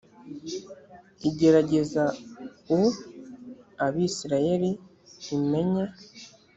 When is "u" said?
2.77-2.81